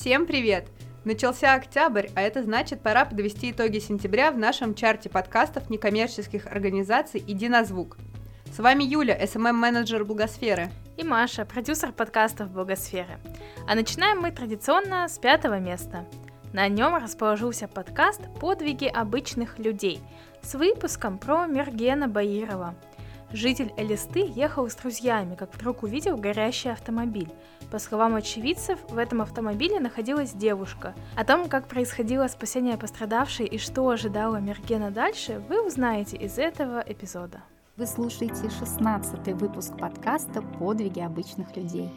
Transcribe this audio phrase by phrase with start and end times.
[0.00, 0.68] Всем привет!
[1.04, 7.20] Начался октябрь, а это значит, пора подвести итоги сентября в нашем чарте подкастов некоммерческих организаций
[7.26, 7.98] «Иди на звук».
[8.54, 10.70] С вами Юля, SMM-менеджер Благосферы.
[10.96, 13.18] И Маша, продюсер подкастов Благосферы.
[13.66, 16.06] А начинаем мы традиционно с пятого места.
[16.52, 20.00] На нем расположился подкаст «Подвиги обычных людей»
[20.42, 22.76] с выпуском про Мергена Баирова–
[23.30, 27.30] Житель Элисты ехал с друзьями, как вдруг увидел горящий автомобиль.
[27.70, 30.94] По словам очевидцев, в этом автомобиле находилась девушка.
[31.14, 36.82] О том, как происходило спасение пострадавшей и что ожидало Мергена дальше, вы узнаете из этого
[36.86, 37.42] эпизода.
[37.76, 41.90] Вы слушаете 16 выпуск подкаста «Подвиги обычных людей».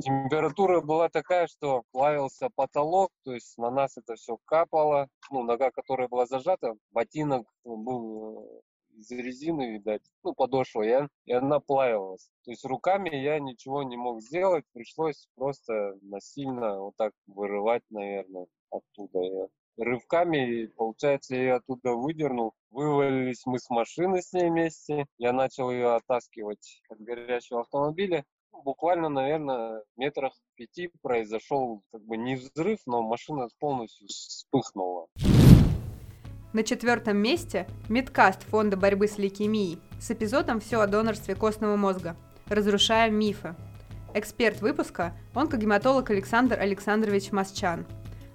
[0.00, 5.08] Температура была такая, что плавился потолок, то есть на нас это все капало.
[5.32, 8.62] Ну, нога, которая была зажата, ботинок был
[8.96, 12.28] из резины, видать, ну, подошва, я, и она плавилась.
[12.44, 18.46] То есть руками я ничего не мог сделать, пришлось просто насильно вот так вырывать, наверное,
[18.70, 19.20] оттуда.
[19.20, 22.54] Я рывками, получается, я ее оттуда выдернул.
[22.70, 25.06] Вывалились мы с машины с ней вместе.
[25.18, 28.24] Я начал ее оттаскивать от горящего автомобиля.
[28.52, 35.08] Ну, буквально, наверное, метрах пяти произошел как бы не взрыв, но машина полностью вспыхнула.
[36.56, 42.16] На четвертом месте Медкаст Фонда борьбы с лейкемией с эпизодом «Все о донорстве костного мозга.
[42.48, 43.54] Разрушаем мифы».
[44.14, 47.84] Эксперт выпуска– онкогематолог Александр Александрович Масчан.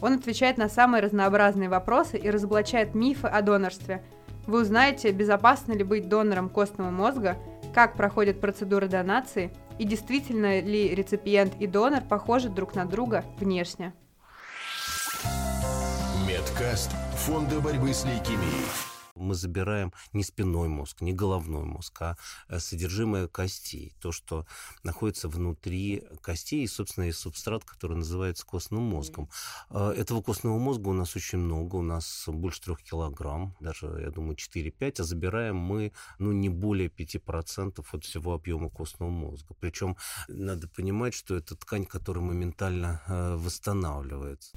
[0.00, 4.02] Он отвечает на самые разнообразные вопросы и разоблачает мифы о донорстве.
[4.46, 7.36] Вы узнаете, безопасно ли быть донором костного мозга,
[7.74, 13.92] как проходят процедуры донации и действительно ли реципиент и донор похожи друг на друга внешне.
[16.56, 18.64] Медкаст Фонда борьбы с лейкемией.
[19.14, 22.16] Мы забираем не спинной мозг, не головной мозг, а
[22.48, 23.92] э, содержимое костей.
[24.00, 24.46] То, что
[24.82, 29.28] находится внутри костей и, собственно, и субстрат, который называется костным мозгом.
[29.68, 34.10] Э, этого костного мозга у нас очень много, у нас больше трех килограмм, даже, я
[34.10, 39.54] думаю, 4-5, а забираем мы, ну, не более 5% от всего объема костного мозга.
[39.60, 44.56] Причем надо понимать, что это ткань, которая моментально э, восстанавливается.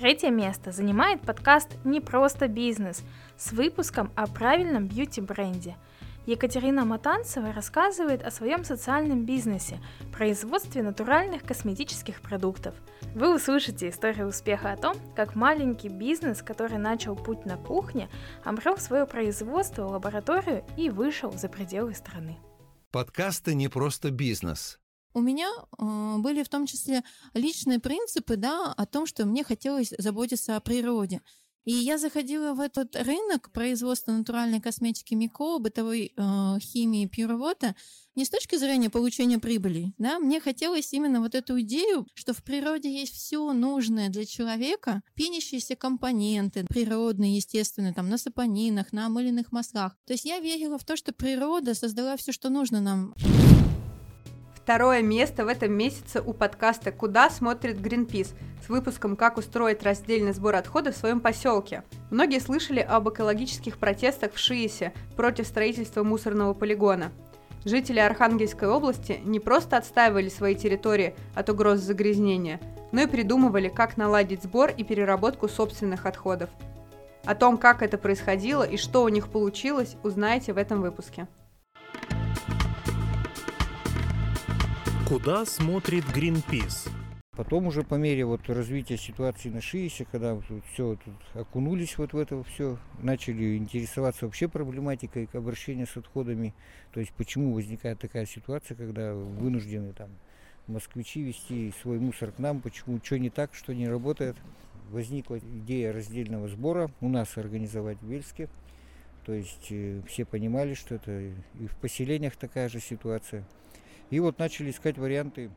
[0.00, 3.02] Третье место занимает подкаст «Не просто бизнес»
[3.36, 5.76] с выпуском о правильном бьюти-бренде.
[6.24, 9.78] Екатерина Матанцева рассказывает о своем социальном бизнесе–
[10.16, 12.74] производстве натуральных косметических продуктов.
[13.14, 18.08] Вы услышите историю успеха о том, как маленький бизнес, который начал путь на кухне,
[18.42, 22.38] обрел свое производство, лабораторию и вышел за пределы страны.
[22.90, 24.79] Подкасты «Не просто бизнес»
[25.12, 27.02] У меня э, были в том числе
[27.34, 31.20] личные принципы, да, о том, что мне хотелось заботиться о природе.
[31.64, 37.74] И я заходила в этот рынок производства натуральной косметики Мико, бытовой э, химии Пьюровота
[38.16, 39.92] не с точки зрения получения прибыли.
[39.98, 40.18] Да?
[40.18, 45.76] Мне хотелось именно вот эту идею, что в природе есть все нужное для человека, пенящиеся
[45.76, 49.96] компоненты, природные, естественные, там, на сапонинах, на омыленных маслах.
[50.06, 53.14] То есть я верила в то, что природа создала все, что нужно нам.
[54.70, 60.32] Второе место в этом месяце у подкаста «Куда смотрит Гринпис» с выпуском «Как устроить раздельный
[60.32, 61.82] сбор отходов в своем поселке».
[62.12, 67.10] Многие слышали об экологических протестах в Шиесе против строительства мусорного полигона.
[67.64, 72.60] Жители Архангельской области не просто отстаивали свои территории от угроз загрязнения,
[72.92, 76.48] но и придумывали, как наладить сбор и переработку собственных отходов.
[77.24, 81.26] О том, как это происходило и что у них получилось, узнаете в этом выпуске.
[85.10, 86.88] Куда смотрит Greenpeace?
[87.32, 92.12] Потом уже по мере вот развития ситуации на Шиисе, когда вот все тут окунулись вот
[92.12, 96.54] в это все, начали интересоваться вообще проблематикой обращения с отходами,
[96.92, 100.10] то есть почему возникает такая ситуация, когда вынуждены там
[100.68, 104.36] москвичи вести свой мусор к нам, почему, что не так, что не работает.
[104.92, 108.48] Возникла идея раздельного сбора у нас организовать в Вельске.
[109.26, 113.44] То есть э, все понимали, что это и в поселениях такая же ситуация.
[114.10, 115.50] И вот начали искать варианты.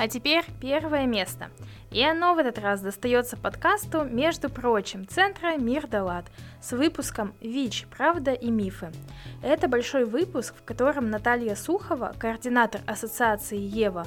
[0.00, 1.50] А теперь первое место.
[1.90, 6.26] И оно в этот раз достается подкасту, между прочим, Центра Мир Далат
[6.62, 7.88] с выпуском ВИЧ.
[7.96, 8.92] Правда и мифы».
[9.42, 14.06] Это большой выпуск, в котором Наталья Сухова, координатор ассоциации «Ева»,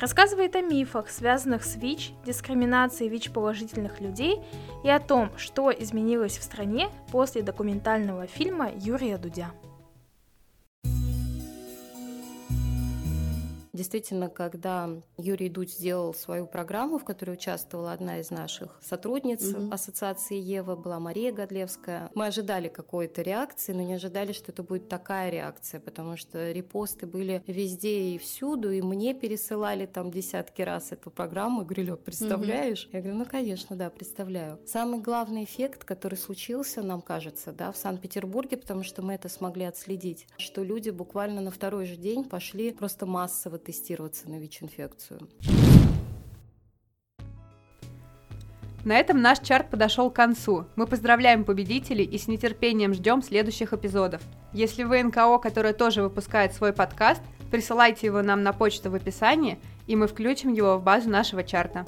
[0.00, 4.38] рассказывает о мифах, связанных с ВИЧ, дискриминацией ВИЧ-положительных людей
[4.84, 9.50] и о том, что изменилось в стране после документального фильма Юрия Дудя.
[13.76, 14.88] Действительно, когда
[15.18, 19.70] Юрий Дудь сделал свою программу, в которой участвовала одна из наших сотрудниц угу.
[19.70, 24.88] ассоциации Ева, была Мария Годлевская, мы ожидали какой-то реакции, но не ожидали, что это будет
[24.88, 30.92] такая реакция, потому что репосты были везде и всюду, и мне пересылали там десятки раз
[30.92, 32.86] эту программу, и говорили, представляешь?
[32.86, 32.96] Угу.
[32.96, 34.58] Я говорю, ну, конечно, да, представляю.
[34.64, 39.64] Самый главный эффект, который случился, нам кажется, да, в Санкт-Петербурге, потому что мы это смогли
[39.64, 45.28] отследить, что люди буквально на второй же день пошли просто массово тестироваться на ВИЧ-инфекцию.
[48.84, 50.66] На этом наш чарт подошел к концу.
[50.76, 54.22] Мы поздравляем победителей и с нетерпением ждем следующих эпизодов.
[54.52, 57.20] Если вы НКО, которое тоже выпускает свой подкаст,
[57.50, 59.58] присылайте его нам на почту в описании,
[59.88, 61.84] и мы включим его в базу нашего чарта.